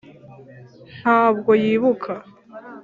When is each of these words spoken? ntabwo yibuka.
ntabwo 0.99 1.51
yibuka. 1.63 2.13